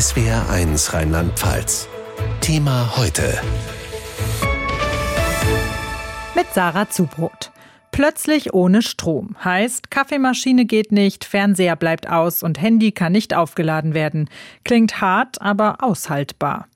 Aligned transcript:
SWR1 0.00 0.94
Rheinland-Pfalz. 0.94 1.86
Thema 2.40 2.96
heute. 2.96 3.38
Mit 6.34 6.46
Sarah 6.54 6.88
Zubrot. 6.88 7.50
Plötzlich 7.92 8.54
ohne 8.54 8.80
Strom. 8.80 9.36
Heißt, 9.44 9.90
Kaffeemaschine 9.90 10.64
geht 10.64 10.90
nicht, 10.90 11.26
Fernseher 11.26 11.76
bleibt 11.76 12.08
aus 12.08 12.42
und 12.42 12.62
Handy 12.62 12.92
kann 12.92 13.12
nicht 13.12 13.34
aufgeladen 13.34 13.92
werden. 13.92 14.30
Klingt 14.64 15.02
hart, 15.02 15.42
aber 15.42 15.84
aushaltbar. 15.84 16.66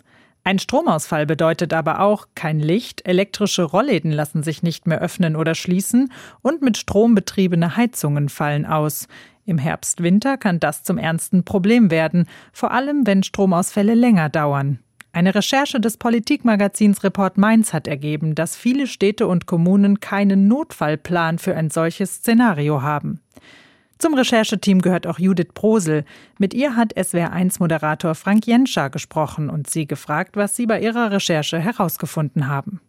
Ein 0.47 0.59
Stromausfall 0.59 1.25
bedeutet 1.25 1.73
aber 1.73 2.01
auch 2.01 2.29
kein 2.35 2.61
Licht, 2.61 3.07
elektrische 3.07 3.63
Rollläden 3.63 4.13
lassen 4.13 4.43
sich 4.43 4.63
nicht 4.63 4.87
mehr 4.87 5.01
öffnen 5.01 5.37
oder 5.37 5.55
schließen 5.55 6.13
und 6.43 6.61
mit 6.61 6.77
Strom 6.77 7.15
betriebene 7.15 7.77
Heizungen 7.77 8.29
fallen 8.29 8.67
aus. 8.67 9.09
Im 9.46 9.57
Herbst-Winter 9.57 10.37
kann 10.37 10.61
das 10.61 10.83
zum 10.83 10.99
ernsten 10.99 11.45
Problem 11.45 11.91
werden, 11.91 12.27
vor 12.53 12.73
allem 12.73 13.07
wenn 13.07 13.23
Stromausfälle 13.23 13.95
länger 13.95 14.29
dauern. 14.29 14.81
Eine 15.13 15.35
Recherche 15.35 15.81
des 15.81 15.96
Politikmagazins 15.96 17.04
Report 17.04 17.39
Mainz 17.39 17.73
hat 17.73 17.89
ergeben, 17.89 18.35
dass 18.35 18.54
viele 18.54 18.87
Städte 18.87 19.26
und 19.26 19.46
Kommunen 19.46 20.01
keinen 20.01 20.46
Notfallplan 20.46 21.39
für 21.39 21.57
ein 21.57 21.71
solches 21.71 22.17
Szenario 22.17 22.82
haben. 22.82 23.21
Zum 24.04 24.13
Rechercheteam 24.13 24.82
gehört 24.82 25.07
auch 25.07 25.18
Judith 25.18 25.54
Brosel. 25.54 26.04
Mit 26.36 26.53
ihr 26.53 26.76
hat 26.76 26.95
SWR1-Moderator 26.95 28.14
Frank 28.14 28.46
Jenscher 28.46 28.90
gesprochen 28.90 29.49
und 29.49 29.71
sie 29.71 29.86
gefragt, 29.86 30.36
was 30.36 30.54
sie 30.54 30.67
bei 30.67 30.79
ihrer 30.79 31.11
Recherche 31.11 31.58
herausgefunden 31.58 32.47
haben. 32.47 32.83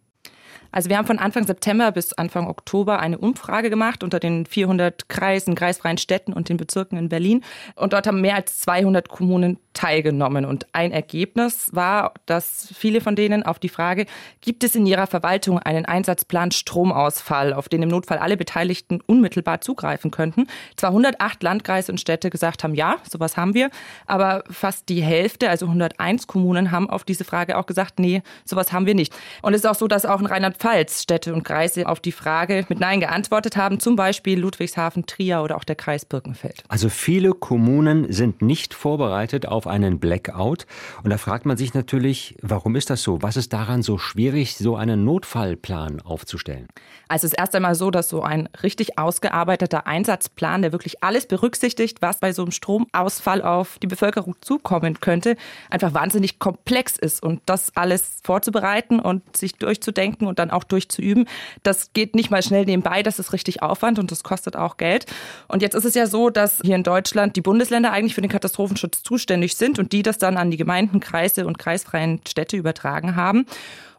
Also 0.72 0.90
wir 0.90 0.98
haben 0.98 1.06
von 1.06 1.18
Anfang 1.18 1.46
September 1.46 1.90
bis 1.90 2.12
Anfang 2.12 2.46
Oktober 2.48 3.00
eine 3.00 3.16
Umfrage 3.16 3.70
gemacht 3.70 4.04
unter 4.04 4.20
den 4.20 4.44
400 4.44 5.08
Kreisen, 5.08 5.54
kreisfreien 5.54 5.96
Städten 5.96 6.34
und 6.34 6.50
den 6.50 6.58
Bezirken 6.58 6.98
in 6.98 7.08
Berlin. 7.08 7.42
Und 7.76 7.94
dort 7.94 8.06
haben 8.06 8.20
mehr 8.20 8.34
als 8.34 8.58
200 8.58 9.08
Kommunen 9.08 9.58
teilgenommen. 9.76 10.44
Und 10.44 10.66
ein 10.72 10.90
Ergebnis 10.90 11.70
war, 11.72 12.14
dass 12.26 12.72
viele 12.74 13.00
von 13.00 13.14
denen 13.14 13.44
auf 13.44 13.58
die 13.58 13.68
Frage, 13.68 14.06
gibt 14.40 14.64
es 14.64 14.74
in 14.74 14.86
ihrer 14.86 15.06
Verwaltung 15.06 15.58
einen 15.58 15.84
Einsatzplan 15.84 16.50
Stromausfall, 16.50 17.52
auf 17.52 17.68
den 17.68 17.82
im 17.82 17.88
Notfall 17.88 18.18
alle 18.18 18.36
Beteiligten 18.36 19.00
unmittelbar 19.06 19.60
zugreifen 19.60 20.10
könnten, 20.10 20.46
zwar 20.76 20.90
108 20.90 21.42
Landkreise 21.42 21.92
und 21.92 21.98
Städte 21.98 22.30
gesagt 22.30 22.64
haben, 22.64 22.74
ja, 22.74 22.96
sowas 23.08 23.36
haben 23.36 23.54
wir, 23.54 23.70
aber 24.06 24.42
fast 24.50 24.88
die 24.88 25.02
Hälfte, 25.02 25.50
also 25.50 25.66
101 25.66 26.26
Kommunen, 26.26 26.72
haben 26.72 26.88
auf 26.88 27.04
diese 27.04 27.24
Frage 27.24 27.58
auch 27.58 27.66
gesagt, 27.66 27.98
nee, 27.98 28.22
sowas 28.44 28.72
haben 28.72 28.86
wir 28.86 28.94
nicht. 28.94 29.14
Und 29.42 29.52
es 29.54 29.60
ist 29.60 29.66
auch 29.66 29.74
so, 29.74 29.88
dass 29.88 30.06
auch 30.06 30.20
in 30.20 30.26
Rheinland-Pfalz 30.26 31.02
Städte 31.02 31.34
und 31.34 31.44
Kreise 31.44 31.86
auf 31.86 32.00
die 32.00 32.12
Frage 32.12 32.64
mit 32.68 32.80
Nein 32.80 33.00
geantwortet 33.00 33.56
haben, 33.56 33.78
zum 33.78 33.96
Beispiel 33.96 34.38
Ludwigshafen, 34.38 35.06
Trier 35.06 35.42
oder 35.42 35.56
auch 35.56 35.64
der 35.64 35.76
Kreis 35.76 36.04
Birkenfeld. 36.04 36.64
Also 36.68 36.88
viele 36.88 37.32
Kommunen 37.32 38.10
sind 38.12 38.40
nicht 38.40 38.72
vorbereitet 38.72 39.46
auf 39.46 39.65
einen 39.66 39.98
Blackout. 39.98 40.66
Und 41.02 41.10
da 41.10 41.18
fragt 41.18 41.46
man 41.46 41.56
sich 41.56 41.74
natürlich, 41.74 42.36
warum 42.42 42.76
ist 42.76 42.90
das 42.90 43.02
so? 43.02 43.22
Was 43.22 43.36
ist 43.36 43.52
daran 43.52 43.82
so 43.82 43.98
schwierig, 43.98 44.56
so 44.56 44.76
einen 44.76 45.04
Notfallplan 45.04 46.00
aufzustellen? 46.00 46.68
Also 47.08 47.26
es 47.26 47.32
ist 47.32 47.38
erst 47.38 47.54
einmal 47.54 47.74
so, 47.74 47.90
dass 47.90 48.08
so 48.08 48.22
ein 48.22 48.48
richtig 48.62 48.98
ausgearbeiteter 48.98 49.86
Einsatzplan, 49.86 50.62
der 50.62 50.72
wirklich 50.72 51.02
alles 51.04 51.26
berücksichtigt, 51.26 52.02
was 52.02 52.18
bei 52.18 52.32
so 52.32 52.42
einem 52.42 52.50
Stromausfall 52.50 53.42
auf 53.42 53.78
die 53.78 53.86
Bevölkerung 53.86 54.34
zukommen 54.40 55.00
könnte, 55.00 55.36
einfach 55.70 55.94
wahnsinnig 55.94 56.38
komplex 56.38 56.96
ist. 56.96 57.22
Und 57.22 57.42
das 57.46 57.76
alles 57.76 58.18
vorzubereiten 58.24 58.98
und 59.00 59.36
sich 59.36 59.54
durchzudenken 59.54 60.26
und 60.26 60.38
dann 60.38 60.50
auch 60.50 60.64
durchzuüben, 60.64 61.28
das 61.62 61.92
geht 61.92 62.14
nicht 62.14 62.30
mal 62.30 62.42
schnell 62.42 62.64
nebenbei. 62.64 63.02
Das 63.02 63.18
ist 63.18 63.32
richtig 63.32 63.62
Aufwand 63.62 63.98
und 63.98 64.10
das 64.10 64.24
kostet 64.24 64.56
auch 64.56 64.76
Geld. 64.76 65.06
Und 65.48 65.62
jetzt 65.62 65.74
ist 65.74 65.84
es 65.84 65.94
ja 65.94 66.06
so, 66.06 66.30
dass 66.30 66.60
hier 66.62 66.74
in 66.74 66.82
Deutschland 66.82 67.36
die 67.36 67.40
Bundesländer 67.40 67.92
eigentlich 67.92 68.14
für 68.14 68.20
den 68.20 68.30
Katastrophenschutz 68.30 69.02
zuständig 69.02 69.55
sind 69.58 69.78
und 69.78 69.92
die 69.92 70.02
das 70.02 70.18
dann 70.18 70.36
an 70.36 70.50
die 70.50 70.56
Gemeinden, 70.56 71.00
Kreise 71.00 71.46
und 71.46 71.58
kreisfreien 71.58 72.20
Städte 72.26 72.56
übertragen 72.56 73.16
haben. 73.16 73.46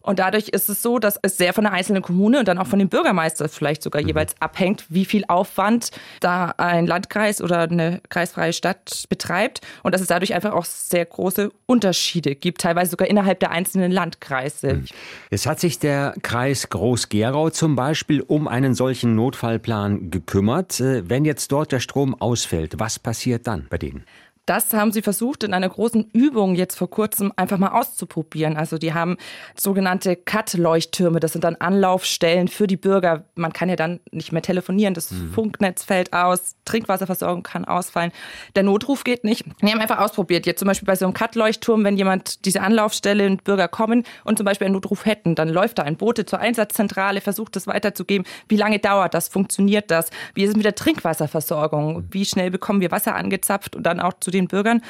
Und 0.08 0.19
dadurch 0.19 0.47
ist 0.47 0.69
es 0.69 0.81
so, 0.81 0.99
dass 0.99 1.19
es 1.22 1.36
sehr 1.36 1.52
von 1.52 1.66
der 1.66 1.73
einzelnen 1.73 2.02
Kommune 2.02 2.39
und 2.39 2.47
dann 2.47 2.58
auch 2.59 2.67
von 2.67 2.80
dem 2.80 2.88
Bürgermeister 2.88 3.49
vielleicht 3.49 3.83
sogar 3.83 4.02
mhm. 4.02 4.08
jeweils 4.08 4.36
abhängt, 4.39 4.86
wie 4.87 5.04
viel 5.04 5.26
Aufwand 5.27 5.92
da 6.21 6.54
ein 6.58 6.87
Landkreis 6.87 7.42
oder 7.42 7.59
eine 7.59 7.99
kreisfreie 8.08 8.54
Stadt 8.54 9.04
betreibt. 9.09 9.59
Und 9.83 9.93
dass 9.93 9.99
es 9.99 10.08
dadurch 10.08 10.33
einfach 10.33 10.54
auch 10.54 10.64
sehr 10.64 11.04
große 11.04 11.52
Unterschiede 11.65 12.36
gibt, 12.36 12.61
teilweise 12.61 12.92
sogar 12.92 13.09
innerhalb 13.09 13.42
der 13.42 13.52
einzelnen 13.52 13.92
Landkreise. 13.92 14.76
Mhm. 14.76 14.86
Es 15.30 15.45
hat 15.45 15.59
sich 15.59 15.77
der 15.77 16.14
Kreis 16.21 16.70
Groß-Gerau 16.70 17.49
zum 17.49 17.76
Beispiel 17.76 18.21
um 18.21 18.48
einen 18.48 18.76
solchen 18.76 19.14
Notfallplan 19.14 20.09
gekümmert. 20.09 20.80
Äh, 20.80 21.09
wenn 21.09 21.26
jetzt 21.26 21.52
dort 21.52 21.73
der 21.73 21.82
Strom 21.82 22.15
ausfällt, 22.15 22.80
was 22.80 22.98
passiert 22.98 23.45
dann 23.45 23.67
bei 23.70 23.77
denen? 23.77 24.05
Das 24.47 24.73
haben 24.73 24.93
sie 24.93 25.02
versucht 25.02 25.43
in 25.43 25.53
einer 25.53 25.67
großen 25.67 26.09
Übung 26.13 26.55
jetzt 26.55 26.75
vor 26.75 26.89
kurzem 26.89 27.33
einfach 27.35 27.58
mal 27.58 27.77
auszuprobieren. 27.77 28.55
Also 28.55 28.77
die 28.77 28.93
haben 28.93 29.17
sogenannte 29.59 30.15
Cut-Leuchttürme. 30.15 31.19
Das 31.19 31.33
sind 31.33 31.43
dann 31.43 31.58
Anlaufstellen 31.58 32.47
für 32.47 32.65
die 32.65 32.77
Bürger. 32.77 33.25
Man 33.35 33.52
kann 33.52 33.67
ja 33.67 33.75
dann 33.75 33.99
nicht 34.09 34.31
mehr 34.31 34.41
telefonieren. 34.41 34.93
Das 34.93 35.11
mhm. 35.11 35.33
Funknetz 35.33 35.83
fällt 35.83 36.13
aus. 36.13 36.55
Trinkwasserversorgung 36.63 37.43
kann 37.43 37.65
ausfallen. 37.65 38.13
Der 38.55 38.63
Notruf 38.63 39.03
geht 39.03 39.25
nicht. 39.25 39.43
Die 39.61 39.67
haben 39.67 39.81
einfach 39.81 39.99
ausprobiert. 39.99 40.45
Jetzt 40.45 40.59
zum 40.59 40.67
Beispiel 40.67 40.85
bei 40.85 40.95
so 40.95 41.03
einem 41.03 41.14
Cut-Leuchtturm, 41.14 41.83
wenn 41.83 41.97
jemand 41.97 42.45
diese 42.45 42.61
Anlaufstelle 42.61 43.25
und 43.25 43.43
Bürger 43.43 43.67
kommen 43.67 44.05
und 44.23 44.37
zum 44.37 44.45
Beispiel 44.45 44.65
einen 44.65 44.75
Notruf 44.75 45.05
hätten, 45.05 45.35
dann 45.35 45.49
läuft 45.49 45.77
da 45.77 45.83
ein 45.83 45.97
Bote 45.97 46.25
zur 46.25 46.39
Einsatzzentrale, 46.39 47.19
versucht 47.19 47.58
das 47.58 47.67
weiterzugeben. 47.67 48.25
Wie 48.47 48.55
lange 48.55 48.79
dauert 48.79 49.14
das? 49.14 49.27
Funktioniert 49.27 49.91
das? 49.91 50.09
Wie 50.35 50.43
ist 50.43 50.52
es 50.52 50.55
mit 50.55 50.64
der 50.64 50.75
Trinkwasserversorgung? 50.75 52.05
Wie 52.11 52.23
schnell 52.23 52.49
bekommen 52.49 52.79
wir 52.79 52.91
Wasser 52.91 53.14
angezapft 53.14 53.75
und 53.75 53.83
dann 53.83 53.99
auch 53.99 54.14
zu 54.21 54.31
den 54.31 54.36
Bürgern. 54.45 54.81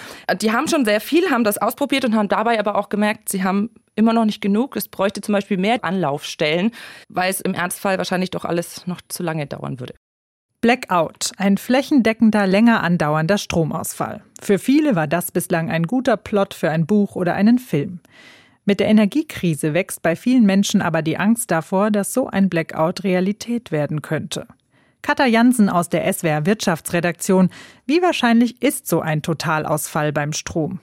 Die 0.41 0.52
haben 0.52 0.68
schon 0.68 0.84
sehr 0.84 1.00
viel, 1.00 1.30
haben 1.30 1.46
das 1.46 1.58
ausprobiert 1.58 2.03
und 2.03 2.16
haben 2.16 2.28
dabei 2.28 2.59
aber 2.59 2.75
auch 2.75 2.90
gemerkt, 2.90 3.30
sie 3.30 3.44
haben 3.44 3.69
immer 3.96 4.13
noch 4.13 4.25
nicht 4.25 4.41
genug. 4.41 4.75
Es 4.75 4.90
bräuchte 4.90 5.22
zum 5.22 5.34
Beispiel 5.34 5.58
mehr 5.58 5.84
Anlaufstellen, 5.84 6.72
weil 7.08 7.30
es 7.30 7.40
im 7.40 7.53
Ernstfall 7.53 7.97
wahrscheinlich 7.97 8.31
doch 8.31 8.46
alles 8.46 8.86
noch 8.88 9.02
zu 9.07 9.24
lange 9.24 9.47
dauern 9.47 9.80
würde. 9.80 9.94
Blackout, 10.59 11.31
ein 11.38 11.57
flächendeckender, 11.57 12.47
länger 12.47 12.81
andauernder 12.81 13.38
Stromausfall. 13.38 14.24
Für 14.41 14.57
viele 14.57 14.96
war 14.96 15.07
das 15.07 15.31
bislang 15.31 15.69
ein 15.69 15.84
guter 15.84 16.18
Plot 16.18 16.53
für 16.53 16.72
ein 16.72 16.88
Buch 16.88 17.16
oder 17.16 17.36
einen 17.36 17.59
Film. 17.59 18.00
Mit 18.66 18.80
der 18.81 18.88
Energiekrise 18.88 19.74
wächst 19.74 20.02
bei 20.02 20.16
vielen 20.16 20.46
Menschen 20.46 20.81
aber 20.81 21.02
die 21.02 21.18
Angst 21.18 21.52
davor, 21.52 21.90
dass 21.90 22.13
so 22.13 22.28
ein 22.28 22.50
Blackout 22.50 23.03
Realität 23.03 23.72
werden 23.72 24.02
könnte. 24.02 24.47
Katha 25.02 25.25
Jansen 25.25 25.69
aus 25.69 25.90
der 25.90 26.12
SWR 26.12 26.46
Wirtschaftsredaktion. 26.46 27.50
Wie 27.85 28.02
wahrscheinlich 28.02 28.62
ist 28.62 28.88
so 28.88 29.02
ein 29.02 29.22
Totalausfall 29.22 30.12
beim 30.12 30.34
Strom? 30.34 30.80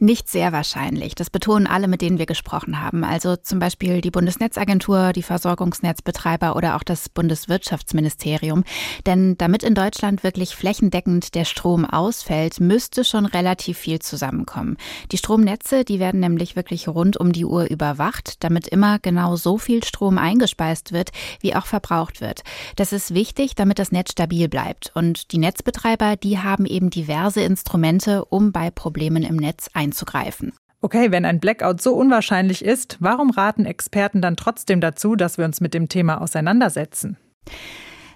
Nicht 0.00 0.28
sehr 0.28 0.52
wahrscheinlich. 0.52 1.16
Das 1.16 1.28
betonen 1.28 1.66
alle, 1.66 1.88
mit 1.88 2.02
denen 2.02 2.18
wir 2.18 2.26
gesprochen 2.26 2.80
haben. 2.80 3.02
Also 3.02 3.34
zum 3.34 3.58
Beispiel 3.58 4.00
die 4.00 4.12
Bundesnetzagentur, 4.12 5.12
die 5.12 5.24
Versorgungsnetzbetreiber 5.24 6.54
oder 6.54 6.76
auch 6.76 6.84
das 6.84 7.08
Bundeswirtschaftsministerium. 7.08 8.62
Denn 9.06 9.36
damit 9.38 9.64
in 9.64 9.74
Deutschland 9.74 10.22
wirklich 10.22 10.54
flächendeckend 10.54 11.34
der 11.34 11.44
Strom 11.44 11.84
ausfällt, 11.84 12.60
müsste 12.60 13.02
schon 13.04 13.26
relativ 13.26 13.76
viel 13.76 13.98
zusammenkommen. 13.98 14.76
Die 15.10 15.18
Stromnetze, 15.18 15.84
die 15.84 15.98
werden 15.98 16.20
nämlich 16.20 16.54
wirklich 16.54 16.86
rund 16.86 17.16
um 17.16 17.32
die 17.32 17.44
Uhr 17.44 17.68
überwacht, 17.68 18.44
damit 18.44 18.68
immer 18.68 19.00
genau 19.00 19.34
so 19.34 19.58
viel 19.58 19.82
Strom 19.82 20.16
eingespeist 20.16 20.92
wird, 20.92 21.10
wie 21.40 21.56
auch 21.56 21.66
verbraucht 21.66 22.20
wird. 22.20 22.42
Das 22.76 22.92
ist 22.92 23.14
wichtig, 23.14 23.56
damit 23.56 23.80
das 23.80 23.90
Netz 23.90 24.12
stabil 24.12 24.48
bleibt. 24.48 24.92
Und 24.94 25.32
die 25.32 25.38
Netzbetreiber, 25.38 26.14
die 26.14 26.38
haben 26.38 26.66
eben 26.66 26.88
diverse 26.88 27.40
Instrumente, 27.40 28.24
um 28.26 28.52
bei 28.52 28.70
Problemen 28.70 29.24
im 29.24 29.34
Netz 29.34 29.68
einzusparen 29.74 29.87
einzugreifen. 29.88 30.52
Okay, 30.80 31.10
wenn 31.10 31.24
ein 31.24 31.40
Blackout 31.40 31.80
so 31.82 31.94
unwahrscheinlich 31.94 32.64
ist, 32.64 32.98
warum 33.00 33.30
raten 33.30 33.66
Experten 33.66 34.22
dann 34.22 34.36
trotzdem 34.36 34.80
dazu, 34.80 35.16
dass 35.16 35.36
wir 35.36 35.44
uns 35.44 35.60
mit 35.60 35.74
dem 35.74 35.88
Thema 35.88 36.20
auseinandersetzen? 36.20 37.16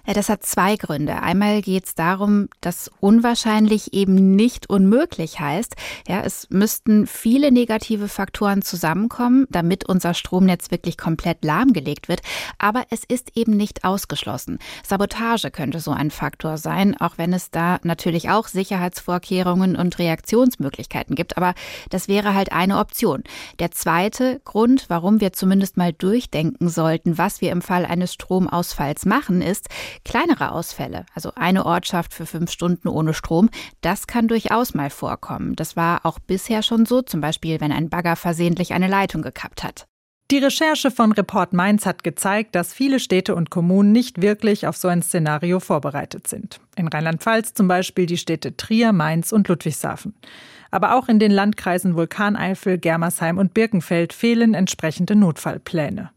Das 0.05 0.27
hat 0.27 0.43
zwei 0.43 0.75
Gründe. 0.75 1.21
Einmal 1.21 1.61
geht 1.61 1.85
es 1.85 1.95
darum, 1.95 2.49
dass 2.59 2.91
unwahrscheinlich 2.99 3.93
eben 3.93 4.35
nicht 4.35 4.69
unmöglich 4.69 5.39
heißt. 5.39 5.75
Ja, 6.09 6.21
es 6.21 6.49
müssten 6.49 7.07
viele 7.07 7.53
negative 7.53 8.09
Faktoren 8.09 8.63
zusammenkommen, 8.63 9.47
damit 9.49 9.87
unser 9.87 10.13
Stromnetz 10.13 10.71
wirklich 10.71 10.97
komplett 10.97 11.45
lahmgelegt 11.45 12.09
wird. 12.09 12.21
Aber 12.57 12.83
es 12.89 13.05
ist 13.05 13.37
eben 13.37 13.55
nicht 13.55 13.85
ausgeschlossen. 13.85 14.59
Sabotage 14.85 15.51
könnte 15.51 15.79
so 15.79 15.91
ein 15.91 16.11
Faktor 16.11 16.57
sein, 16.57 16.99
auch 16.99 17.17
wenn 17.17 17.31
es 17.31 17.49
da 17.49 17.79
natürlich 17.83 18.29
auch 18.29 18.49
Sicherheitsvorkehrungen 18.49 19.77
und 19.77 19.99
Reaktionsmöglichkeiten 19.99 21.15
gibt. 21.15 21.37
Aber 21.37 21.53
das 21.89 22.09
wäre 22.09 22.33
halt 22.33 22.51
eine 22.51 22.79
Option. 22.79 23.23
Der 23.59 23.71
zweite 23.71 24.41
Grund, 24.43 24.85
warum 24.89 25.21
wir 25.21 25.31
zumindest 25.31 25.77
mal 25.77 25.93
durchdenken 25.93 26.67
sollten, 26.67 27.17
was 27.17 27.39
wir 27.39 27.53
im 27.53 27.61
Fall 27.61 27.85
eines 27.85 28.13
Stromausfalls 28.13 29.05
machen, 29.05 29.41
ist, 29.41 29.69
Kleinere 30.05 30.51
Ausfälle, 30.51 31.05
also 31.13 31.31
eine 31.35 31.65
Ortschaft 31.65 32.13
für 32.13 32.25
fünf 32.25 32.51
Stunden 32.51 32.87
ohne 32.87 33.13
Strom, 33.13 33.49
das 33.81 34.07
kann 34.07 34.27
durchaus 34.27 34.73
mal 34.73 34.89
vorkommen. 34.89 35.55
Das 35.55 35.75
war 35.75 36.05
auch 36.05 36.19
bisher 36.19 36.63
schon 36.63 36.85
so, 36.85 37.01
zum 37.01 37.21
Beispiel 37.21 37.61
wenn 37.61 37.71
ein 37.71 37.89
Bagger 37.89 38.15
versehentlich 38.15 38.73
eine 38.73 38.87
Leitung 38.87 39.21
gekappt 39.21 39.63
hat. 39.63 39.87
Die 40.31 40.39
Recherche 40.39 40.89
von 40.89 41.11
Report 41.11 41.53
Mainz 41.53 41.85
hat 41.85 42.03
gezeigt, 42.03 42.55
dass 42.55 42.73
viele 42.73 42.99
Städte 42.99 43.35
und 43.35 43.51
Kommunen 43.51 43.91
nicht 43.91 44.21
wirklich 44.21 44.65
auf 44.65 44.77
so 44.77 44.87
ein 44.87 45.03
Szenario 45.03 45.59
vorbereitet 45.59 46.27
sind. 46.27 46.59
In 46.75 46.87
Rheinland-Pfalz 46.87 47.53
zum 47.53 47.67
Beispiel 47.67 48.05
die 48.05 48.17
Städte 48.17 48.57
Trier, 48.57 48.93
Mainz 48.93 49.31
und 49.31 49.47
Ludwigshafen. 49.47 50.15
Aber 50.71 50.95
auch 50.95 51.07
in 51.07 51.19
den 51.19 51.31
Landkreisen 51.31 51.95
Vulkaneifel, 51.95 52.79
Germersheim 52.79 53.37
und 53.37 53.53
Birkenfeld 53.53 54.11
fehlen 54.11 54.55
entsprechende 54.55 55.15
Notfallpläne. 55.15 56.09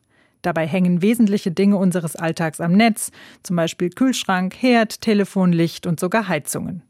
Dabei 0.47 0.69
hängen 0.69 1.03
wesentliche 1.03 1.51
Dinge 1.51 1.77
unseres 1.77 2.15
Alltags 2.15 2.61
am 2.61 2.71
Netz, 2.71 3.11
zum 3.43 3.57
Beispiel 3.57 3.91
Kühlschrank, 3.91 4.55
Herd, 4.55 5.01
Telefon, 5.01 5.53
Licht 5.53 5.89
und 5.89 5.99
sogar 5.99 6.29
Heizungen. 6.29 6.83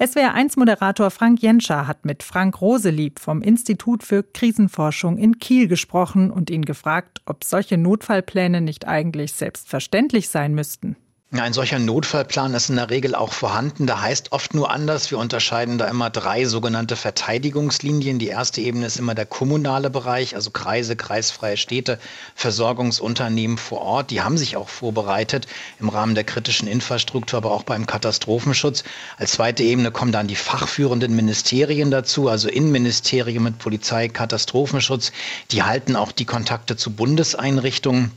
SWR1-Moderator 0.00 1.12
Frank 1.12 1.40
Jenscher 1.40 1.86
hat 1.86 2.04
mit 2.04 2.24
Frank 2.24 2.60
Roselieb 2.60 3.20
vom 3.20 3.42
Institut 3.42 4.02
für 4.02 4.24
Krisenforschung 4.24 5.18
in 5.18 5.38
Kiel 5.38 5.68
gesprochen 5.68 6.32
und 6.32 6.50
ihn 6.50 6.64
gefragt, 6.64 7.20
ob 7.26 7.44
solche 7.44 7.78
Notfallpläne 7.78 8.60
nicht 8.60 8.88
eigentlich 8.88 9.34
selbstverständlich 9.34 10.28
sein 10.28 10.52
müssten. 10.56 10.96
Ein 11.32 11.52
solcher 11.52 11.78
Notfallplan 11.78 12.54
ist 12.54 12.70
in 12.70 12.76
der 12.76 12.90
Regel 12.90 13.14
auch 13.14 13.32
vorhanden. 13.32 13.86
Da 13.86 14.00
heißt 14.00 14.32
oft 14.32 14.52
nur 14.52 14.68
anders. 14.68 15.12
Wir 15.12 15.18
unterscheiden 15.18 15.78
da 15.78 15.86
immer 15.86 16.10
drei 16.10 16.44
sogenannte 16.44 16.96
Verteidigungslinien. 16.96 18.18
Die 18.18 18.26
erste 18.26 18.60
Ebene 18.60 18.86
ist 18.86 18.96
immer 18.96 19.14
der 19.14 19.26
kommunale 19.26 19.90
Bereich, 19.90 20.34
also 20.34 20.50
Kreise, 20.50 20.96
kreisfreie 20.96 21.56
Städte, 21.56 22.00
Versorgungsunternehmen 22.34 23.58
vor 23.58 23.80
Ort. 23.80 24.10
Die 24.10 24.22
haben 24.22 24.36
sich 24.36 24.56
auch 24.56 24.68
vorbereitet 24.68 25.46
im 25.78 25.88
Rahmen 25.88 26.16
der 26.16 26.24
kritischen 26.24 26.66
Infrastruktur, 26.66 27.36
aber 27.36 27.52
auch 27.52 27.62
beim 27.62 27.86
Katastrophenschutz. 27.86 28.82
Als 29.16 29.30
zweite 29.30 29.62
Ebene 29.62 29.92
kommen 29.92 30.10
dann 30.10 30.26
die 30.26 30.34
fachführenden 30.34 31.14
Ministerien 31.14 31.92
dazu, 31.92 32.28
also 32.28 32.48
Innenministerien 32.48 33.44
mit 33.44 33.60
Polizei, 33.60 34.08
Katastrophenschutz. 34.08 35.12
Die 35.52 35.62
halten 35.62 35.94
auch 35.94 36.10
die 36.10 36.24
Kontakte 36.24 36.76
zu 36.76 36.90
Bundeseinrichtungen 36.90 38.10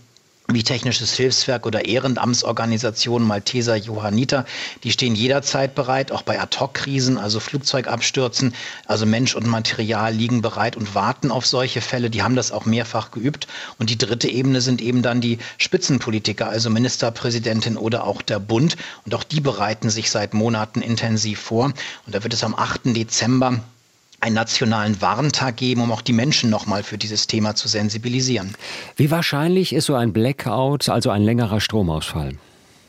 wie 0.50 0.64
Technisches 0.64 1.14
Hilfswerk 1.14 1.66
oder 1.66 1.86
Ehrenamtsorganisationen 1.86 3.26
Malteser 3.26 3.78
Johanniter, 3.78 4.46
die 4.84 4.92
stehen 4.92 5.16
jederzeit 5.16 5.74
bereit, 5.74 6.12
auch 6.12 6.22
bei 6.22 6.40
Ad-Hoc-Krisen, 6.40 7.18
also 7.18 7.40
Flugzeugabstürzen, 7.40 8.54
also 8.86 9.06
Mensch 9.06 9.36
und 9.36 9.48
Material 9.48 10.14
liegen 10.14 10.42
bereit 10.42 10.76
und 10.76 10.96
warten 10.96 11.32
auf 11.32 11.46
solche 11.46 11.80
Fälle. 11.80 12.10
Die 12.10 12.24
haben 12.24 12.36
das 12.36 12.52
auch 12.52 12.66
mehrfach 12.66 13.12
geübt. 13.12 13.48
Und 13.80 13.90
die 13.90 13.98
dritte 13.98 14.30
Ebene 14.30 14.60
sind 14.60 14.82
eben 14.82 15.02
dann 15.02 15.22
die 15.22 15.40
Spitzenpolitiker, 15.58 16.50
also 16.50 16.70
Ministerpräsidentin 16.70 17.78
oder 17.78 18.04
auch 18.04 18.22
der 18.22 18.40
Bund. 18.40 18.76
Und 19.06 19.16
auch 19.16 19.24
die 19.24 19.40
bereiten 19.40 19.90
sich 19.90 20.12
seit 20.12 20.34
Monaten 20.34 20.82
intensiv 20.82 21.40
vor. 21.40 21.66
Und 22.06 22.16
da 22.16 22.24
wird 22.24 22.34
es 22.34 22.44
am 22.44 22.54
8. 22.54 22.96
Dezember 22.96 23.62
einen 24.24 24.36
nationalen 24.36 25.02
Warntag 25.02 25.58
geben, 25.58 25.82
um 25.82 25.92
auch 25.92 26.02
die 26.02 26.14
Menschen 26.14 26.50
nochmal 26.50 26.82
für 26.82 26.98
dieses 26.98 27.28
Thema 27.28 27.56
zu 27.56 27.68
sensibilisieren. 27.68 28.56
Wie 28.96 29.12
wahrscheinlich 29.12 29.74
ist 29.74 29.86
so 29.86 29.96
ein 29.96 30.14
Blackout, 30.14 30.90
also 30.90 31.10
ein 31.10 31.22
längerer 31.22 31.60
Stromausfall? 31.60 32.34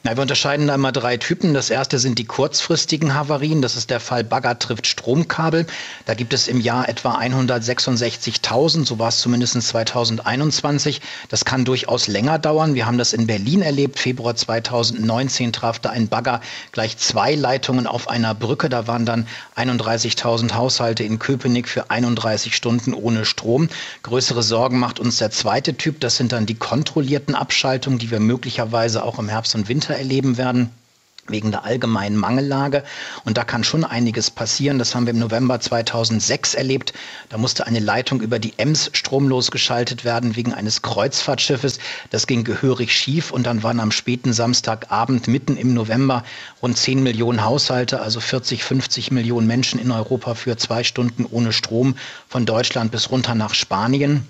Na, 0.07 0.15
wir 0.15 0.21
unterscheiden 0.21 0.67
da 0.67 0.75
immer 0.75 0.93
drei 0.93 1.17
Typen. 1.17 1.55
Das 1.55 1.71
erste 1.71 1.99
sind 1.99 2.19
die 2.19 2.27
kurzfristigen 2.27 3.15
Havarien. 3.15 3.63
Das 3.63 3.75
ist 3.75 3.89
der 3.89 4.01
Fall 4.01 4.23
Bagger 4.23 4.59
trifft 4.59 4.87
Stromkabel. 4.87 5.67
Da 6.05 6.13
gibt 6.13 6.35
es 6.35 6.47
im 6.47 6.61
Jahr 6.61 6.91
etwa 6.91 7.17
166.000. 7.19 8.85
So 8.85 8.99
war 8.99 9.09
es 9.09 9.21
zumindest 9.21 9.63
2021. 9.63 11.01
Das 11.31 11.47
kann 11.47 11.65
durchaus 11.65 12.07
länger 12.07 12.39
dauern. 12.39 12.75
Wir 12.75 12.85
haben 12.85 12.99
das 12.99 13.15
in 13.15 13.27
Berlin 13.27 13.63
erlebt. 13.63 13.99
Februar 13.99 14.37
2019 14.37 15.55
traf 15.55 15.79
da 15.79 15.89
ein 15.89 16.09
Bagger 16.09 16.43
gleich 16.73 16.99
zwei 16.99 17.35
Leitungen 17.35 17.87
auf 17.87 18.07
einer 18.11 18.35
Brücke. 18.35 18.69
Da 18.69 18.87
waren 18.87 19.07
dann 19.07 19.27
31.000 19.57 20.53
Haushalte 20.53 21.03
in 21.03 21.19
Köpenick 21.19 21.67
für 21.67 21.89
31 21.91 22.55
Stunden 22.55 22.93
ohne 22.93 23.25
Strom. 23.25 23.71
Größere 24.03 24.43
Sorgen 24.43 24.79
macht 24.79 25.01
uns 25.01 25.17
der 25.17 25.31
zweite 25.31 25.79
Typ. 25.79 26.01
Das 26.01 26.19
sind 26.19 26.33
dann 26.33 26.45
die 26.45 26.57
kontrollierten 26.57 27.35
Abschaltungen, 27.35 27.99
die 27.99 28.11
wir 28.11 28.21
möglicherweise 28.21 29.03
auch 29.03 29.19
im 29.19 29.31
Herbst 29.31 29.55
und 29.55 29.67
Winter 29.71 29.94
erleben 29.97 30.37
werden 30.37 30.71
wegen 31.29 31.51
der 31.51 31.65
allgemeinen 31.65 32.17
Mangellage. 32.17 32.85
Und 33.25 33.39
da 33.39 33.45
kann 33.45 33.65
schon 33.65 33.85
einiges 33.85 34.31
passieren. 34.31 34.79
Das 34.79 34.95
haben 34.95 35.07
wir 35.07 35.13
im 35.13 35.19
November 35.19 35.59
2006 35.61 36.55
erlebt. 36.55 36.93
Da 37.29 37.39
musste 37.39 37.67
eine 37.67 37.79
Leitung 37.79 38.21
über 38.21 38.39
die 38.39 38.55
Ems 38.59 38.91
stromlos 38.93 39.51
geschaltet 39.51 40.05
werden 40.05 40.37
wegen 40.37 40.53
eines 40.53 40.83
Kreuzfahrtschiffes. 40.83 41.79
Das 42.11 42.27
ging 42.27 42.45
gehörig 42.45 42.93
schief 42.93 43.31
und 43.31 43.45
dann 43.47 43.63
waren 43.63 43.81
am 43.81 43.91
späten 43.91 44.33
Samstagabend 44.33 45.29
mitten 45.29 45.57
im 45.57 45.73
November 45.75 46.25
rund 46.61 46.77
10 46.77 47.03
Millionen 47.03 47.45
Haushalte, 47.45 48.01
also 48.01 48.21
40, 48.21 48.65
50 48.65 49.11
Millionen 49.11 49.47
Menschen 49.47 49.81
in 49.81 49.91
Europa 49.91 50.35
für 50.35 50.57
zwei 50.57 50.85
Stunden 50.85 51.25
ohne 51.25 51.53
Strom 51.53 51.97
von 52.29 52.45
Deutschland 52.45 52.93
bis 52.93 53.11
runter 53.11 53.35
nach 53.35 53.55
Spanien. 53.55 54.27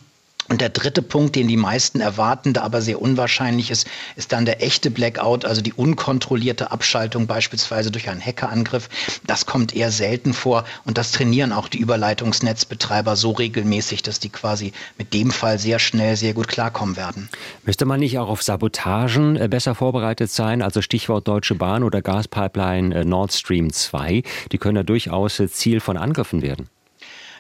Und 0.48 0.60
der 0.60 0.68
dritte 0.68 1.00
Punkt, 1.02 1.36
den 1.36 1.48
die 1.48 1.56
meisten 1.56 2.00
erwarten, 2.00 2.52
der 2.52 2.64
aber 2.64 2.82
sehr 2.82 3.00
unwahrscheinlich 3.00 3.70
ist, 3.70 3.86
ist 4.16 4.32
dann 4.32 4.44
der 4.44 4.62
echte 4.62 4.90
Blackout, 4.90 5.44
also 5.44 5.62
die 5.62 5.72
unkontrollierte 5.72 6.70
Abschaltung 6.70 7.26
beispielsweise 7.26 7.90
durch 7.90 8.10
einen 8.10 8.20
Hackerangriff. 8.20 8.88
Das 9.26 9.46
kommt 9.46 9.74
eher 9.74 9.90
selten 9.90 10.34
vor 10.34 10.64
und 10.84 10.98
das 10.98 11.12
trainieren 11.12 11.52
auch 11.52 11.68
die 11.68 11.78
Überleitungsnetzbetreiber 11.78 13.16
so 13.16 13.30
regelmäßig, 13.30 14.02
dass 14.02 14.20
die 14.20 14.28
quasi 14.28 14.72
mit 14.98 15.14
dem 15.14 15.30
Fall 15.30 15.58
sehr 15.58 15.78
schnell, 15.78 16.16
sehr 16.16 16.34
gut 16.34 16.48
klarkommen 16.48 16.96
werden. 16.96 17.28
Müsste 17.64 17.86
man 17.86 18.00
nicht 18.00 18.18
auch 18.18 18.28
auf 18.28 18.42
Sabotagen 18.42 19.36
äh, 19.36 19.48
besser 19.48 19.74
vorbereitet 19.74 20.30
sein? 20.30 20.60
Also 20.60 20.82
Stichwort 20.82 21.26
Deutsche 21.26 21.54
Bahn 21.54 21.82
oder 21.82 22.02
Gaspipeline 22.02 22.94
äh, 22.94 23.04
Nord 23.04 23.32
Stream 23.32 23.72
2, 23.72 24.22
die 24.52 24.58
können 24.58 24.76
ja 24.76 24.82
durchaus 24.82 25.40
äh, 25.40 25.48
Ziel 25.48 25.80
von 25.80 25.96
Angriffen 25.96 26.42
werden. 26.42 26.68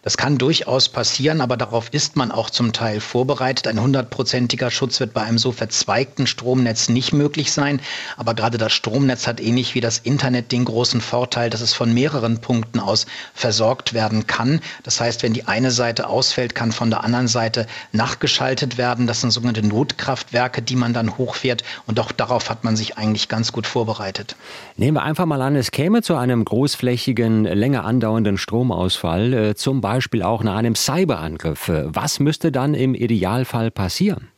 Das 0.04 0.18
kann 0.18 0.36
durchaus 0.36 0.90
passieren, 0.90 1.40
aber 1.40 1.56
darauf 1.56 1.88
ist 1.90 2.14
man 2.14 2.30
auch 2.30 2.50
zum 2.50 2.74
Teil 2.74 3.00
vorbereitet. 3.00 3.66
Ein 3.66 3.80
hundertprozentiger 3.80 4.70
Schutz 4.70 5.00
wird 5.00 5.14
bei 5.14 5.22
einem 5.22 5.38
so 5.38 5.50
verzweigten 5.50 6.26
Stromnetz 6.26 6.90
nicht 6.90 7.14
möglich 7.14 7.52
sein. 7.52 7.80
Aber 8.18 8.34
gerade 8.34 8.58
das 8.58 8.74
Stromnetz 8.74 9.26
hat 9.26 9.40
ähnlich 9.40 9.74
wie 9.74 9.80
das 9.80 9.96
Internet 9.96 10.52
den 10.52 10.66
großen 10.66 11.00
Vorteil, 11.00 11.48
dass 11.48 11.62
es 11.62 11.72
von 11.72 11.94
mehreren 11.94 12.42
Punkten 12.42 12.80
aus 12.80 13.06
versorgt 13.32 13.94
werden 13.94 14.26
kann. 14.26 14.60
Das 14.82 15.00
heißt, 15.00 15.22
wenn 15.22 15.32
die 15.32 15.46
eine 15.46 15.70
Seite 15.70 16.06
ausfällt, 16.06 16.54
kann 16.54 16.70
von 16.70 16.90
der 16.90 17.02
anderen 17.02 17.26
Seite 17.26 17.66
nachgeschaltet 17.92 18.76
werden. 18.76 19.06
Das 19.06 19.22
sind 19.22 19.30
sogenannte 19.30 19.66
Notkraftwerke, 19.66 20.60
die 20.60 20.76
man 20.76 20.92
dann 20.92 21.16
hochfährt. 21.16 21.64
Und 21.86 21.98
auch 21.98 22.12
darauf 22.12 22.50
hat 22.50 22.62
man 22.62 22.76
sich 22.76 22.98
eigentlich 22.98 23.30
ganz 23.30 23.52
gut 23.52 23.66
vorbereitet. 23.66 24.36
Nehmen 24.76 24.98
wir 24.98 25.02
einfach 25.02 25.24
mal 25.24 25.40
an, 25.40 25.56
es 25.56 25.70
käme 25.70 26.02
zu 26.02 26.14
einem 26.14 26.44
großflächigen, 26.44 27.44
länger 27.44 27.86
andauernden 27.86 28.36
Stromausfall, 28.36 29.32
äh, 29.32 29.54
zum 29.54 29.80
Beispiel 29.80 29.93
Beispiel 29.94 30.24
auch 30.24 30.42
nach 30.42 30.56
einem 30.56 30.74
Cyberangriff. 30.74 31.70
Was 31.70 32.18
müsste 32.18 32.50
dann 32.50 32.74
im 32.74 32.96
Idealfall 32.96 33.70
passieren? 33.70 34.33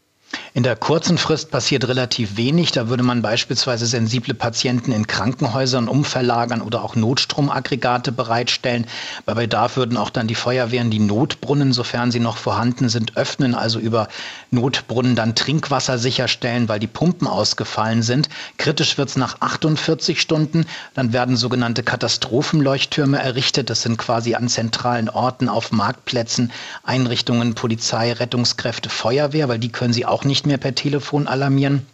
In 0.56 0.62
der 0.62 0.74
kurzen 0.74 1.18
Frist 1.18 1.50
passiert 1.50 1.86
relativ 1.86 2.38
wenig. 2.38 2.72
Da 2.72 2.88
würde 2.88 3.02
man 3.02 3.20
beispielsweise 3.20 3.84
sensible 3.84 4.32
Patienten 4.32 4.90
in 4.90 5.06
Krankenhäusern 5.06 5.86
umverlagern 5.86 6.62
oder 6.62 6.82
auch 6.82 6.96
Notstromaggregate 6.96 8.10
bereitstellen. 8.10 8.86
Bei 9.26 9.34
Bedarf 9.34 9.76
würden 9.76 9.98
auch 9.98 10.08
dann 10.08 10.28
die 10.28 10.34
Feuerwehren 10.34 10.90
die 10.90 10.98
Notbrunnen, 10.98 11.74
sofern 11.74 12.10
sie 12.10 12.20
noch 12.20 12.38
vorhanden 12.38 12.88
sind, 12.88 13.18
öffnen, 13.18 13.54
also 13.54 13.78
über 13.78 14.08
Notbrunnen 14.50 15.14
dann 15.14 15.34
Trinkwasser 15.34 15.98
sicherstellen, 15.98 16.70
weil 16.70 16.78
die 16.78 16.86
Pumpen 16.86 17.28
ausgefallen 17.28 18.02
sind. 18.02 18.30
Kritisch 18.56 18.96
wird 18.96 19.10
es 19.10 19.16
nach 19.16 19.42
48 19.42 20.22
Stunden. 20.22 20.64
Dann 20.94 21.12
werden 21.12 21.36
sogenannte 21.36 21.82
Katastrophenleuchttürme 21.82 23.18
errichtet. 23.18 23.68
Das 23.68 23.82
sind 23.82 23.98
quasi 23.98 24.34
an 24.34 24.48
zentralen 24.48 25.10
Orten 25.10 25.50
auf 25.50 25.70
Marktplätzen 25.70 26.50
Einrichtungen, 26.82 27.54
Polizei, 27.54 28.14
Rettungskräfte, 28.14 28.88
Feuerwehr, 28.88 29.50
weil 29.50 29.58
die 29.58 29.70
können 29.70 29.92
sie 29.92 30.06
auch 30.06 30.24
nicht 30.24 30.45
mehr 30.46 30.58
per 30.58 30.74
Telefon 30.74 31.26
alarmieren. 31.26 31.86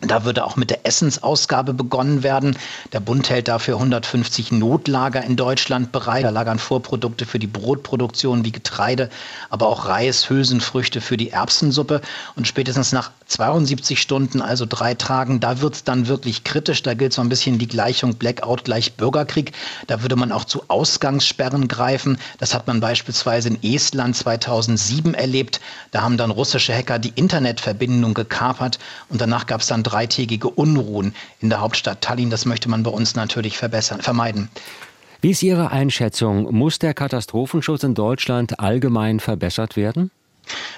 Da 0.00 0.24
würde 0.24 0.44
auch 0.44 0.54
mit 0.54 0.70
der 0.70 0.86
Essensausgabe 0.86 1.74
begonnen 1.74 2.22
werden. 2.22 2.56
Der 2.92 3.00
Bund 3.00 3.28
hält 3.30 3.48
dafür 3.48 3.74
150 3.74 4.52
Notlager 4.52 5.24
in 5.24 5.34
Deutschland 5.34 5.90
bereit. 5.90 6.22
Da 6.22 6.30
lagern 6.30 6.60
Vorprodukte 6.60 7.26
für 7.26 7.40
die 7.40 7.48
Brotproduktion 7.48 8.44
wie 8.44 8.52
Getreide, 8.52 9.10
aber 9.50 9.66
auch 9.66 9.86
Reis, 9.86 10.30
Hülsenfrüchte 10.30 11.00
für 11.00 11.16
die 11.16 11.30
Erbsensuppe. 11.30 12.00
Und 12.36 12.46
spätestens 12.46 12.92
nach 12.92 13.10
72 13.26 14.00
Stunden, 14.00 14.40
also 14.40 14.66
drei 14.68 14.94
Tagen, 14.94 15.40
da 15.40 15.60
wird 15.60 15.74
es 15.74 15.84
dann 15.84 16.06
wirklich 16.06 16.44
kritisch. 16.44 16.84
Da 16.84 16.94
gilt 16.94 17.12
so 17.12 17.20
ein 17.20 17.28
bisschen 17.28 17.58
die 17.58 17.66
Gleichung 17.66 18.14
Blackout 18.14 18.62
gleich 18.62 18.92
Bürgerkrieg. 18.94 19.50
Da 19.88 20.02
würde 20.02 20.14
man 20.14 20.30
auch 20.30 20.44
zu 20.44 20.62
Ausgangssperren 20.68 21.66
greifen. 21.66 22.18
Das 22.38 22.54
hat 22.54 22.68
man 22.68 22.78
beispielsweise 22.78 23.48
in 23.48 23.58
Estland 23.64 24.14
2007 24.14 25.14
erlebt. 25.14 25.60
Da 25.90 26.02
haben 26.02 26.16
dann 26.16 26.30
russische 26.30 26.72
Hacker 26.72 27.00
die 27.00 27.12
Internetverbindung 27.16 28.14
gekapert 28.14 28.78
und 29.08 29.20
danach 29.20 29.46
gab 29.46 29.60
es 29.60 29.66
dann 29.66 29.82
dreitägige 29.88 30.48
Unruhen 30.48 31.14
in 31.40 31.48
der 31.48 31.60
Hauptstadt 31.60 32.00
Tallinn. 32.00 32.30
Das 32.30 32.44
möchte 32.44 32.68
man 32.68 32.82
bei 32.82 32.90
uns 32.90 33.14
natürlich 33.14 33.56
verbessern, 33.58 34.00
vermeiden. 34.00 34.48
Wie 35.20 35.30
ist 35.30 35.42
Ihre 35.42 35.72
Einschätzung? 35.72 36.54
Muss 36.54 36.78
der 36.78 36.94
Katastrophenschutz 36.94 37.82
in 37.82 37.94
Deutschland 37.94 38.60
allgemein 38.60 39.18
verbessert 39.18 39.76
werden? 39.76 40.10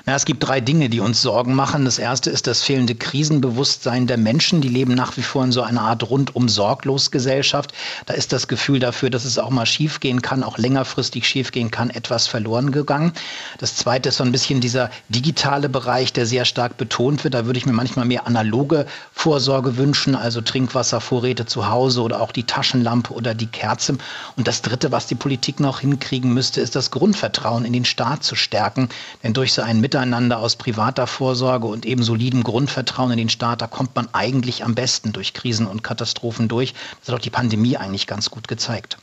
Na, 0.07 0.15
es 0.15 0.25
gibt 0.25 0.47
drei 0.47 0.61
Dinge, 0.61 0.89
die 0.89 1.01
uns 1.01 1.23
Sorgen 1.23 1.55
machen. 1.55 1.85
Das 1.85 1.99
erste 1.99 2.31
ist 2.31 2.47
das 2.47 2.63
fehlende 2.63 2.95
Krisenbewusstsein 2.95 4.07
der 4.07 4.17
Menschen. 4.17 4.61
Die 4.61 4.69
leben 4.69 4.95
nach 4.95 5.17
wie 5.17 5.23
vor 5.23 5.45
in 5.45 5.53
so 5.53 5.63
einer 5.63 5.83
Art 5.83 6.09
rundum 6.09 6.49
sorglos 6.49 7.11
Gesellschaft. 7.11 7.73
Da 8.07 8.15
ist 8.15 8.33
das 8.33 8.49
Gefühl 8.49 8.81
dafür, 8.81 9.11
dass 9.11 9.25
es 9.25 9.39
auch 9.39 9.51
mal 9.51 9.67
schiefgehen 9.67 10.23
kann, 10.23 10.43
auch 10.43 10.59
längerfristig 10.59 11.27
schiefgehen 11.27 11.71
kann, 11.71 11.91
etwas 11.91 12.27
verloren 12.27 12.73
gegangen. 12.73 13.13
Das 13.59 13.77
zweite 13.77 14.09
ist 14.09 14.17
so 14.17 14.25
ein 14.25 14.33
bisschen 14.33 14.61
dieser 14.61 14.91
digitale 15.09 15.69
Bereich, 15.69 16.13
der 16.13 16.27
sehr 16.27 16.45
stark 16.45 16.77
betont 16.77 17.25
wird. 17.25 17.35
Da 17.35 17.47
würde 17.47 17.59
ich 17.59 17.67
mir 17.67 17.73
manchmal 17.73 18.07
mehr 18.07 18.27
analoge 18.27 18.87
Vorsorge 19.13 19.77
wünschen, 19.77 20.15
also 20.15 20.41
Trinkwasservorräte 20.41 21.47
zu 21.47 21.69
Hause 21.69 22.03
oder 22.03 22.21
auch 22.21 22.33
die 22.33 22.45
Taschenlampe 22.45 23.13
oder 23.13 23.35
die 23.35 23.47
Kerze. 23.47 23.99
Und 24.37 24.49
das 24.49 24.63
dritte, 24.63 24.93
was 24.93 25.07
die 25.07 25.15
Politik 25.15 25.61
noch 25.61 25.81
hinkriegen 25.81 26.33
müsste, 26.33 26.61
ist 26.61 26.77
das 26.77 26.91
Grundvertrauen 26.91 27.65
in 27.65 27.73
den 27.73 27.85
Staat 27.85 28.25
zu 28.25 28.35
stärken. 28.35 28.89
Denn 29.23 29.33
durch 29.33 29.53
so 29.61 29.67
ein 29.67 29.81
Miteinander 29.81 30.39
aus 30.39 30.57
privater 30.57 31.07
Vorsorge 31.07 31.67
und 31.67 31.85
eben 31.85 32.03
solidem 32.03 32.43
Grundvertrauen 32.43 33.11
in 33.11 33.19
den 33.19 33.29
Staat, 33.29 33.61
da 33.61 33.67
kommt 33.67 33.95
man 33.95 34.09
eigentlich 34.13 34.65
am 34.65 34.75
besten 34.75 35.13
durch 35.13 35.35
Krisen 35.35 35.67
und 35.67 35.85
Katastrophen 35.85 36.49
durch. 36.49 36.73
Das 37.01 37.09
hat 37.09 37.17
auch 37.17 37.23
die 37.23 37.29
Pandemie 37.29 37.77
eigentlich 37.77 38.07
ganz 38.07 38.31
gut 38.31 38.49
gezeigt. 38.49 38.97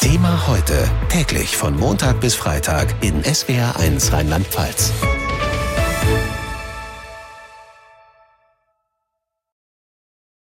Thema 0.00 0.46
heute 0.46 0.88
täglich 1.08 1.56
von 1.56 1.76
Montag 1.76 2.20
bis 2.20 2.36
Freitag 2.36 2.94
in 3.02 3.22
SWR1 3.24 4.12
Rheinland-Pfalz. 4.12 4.92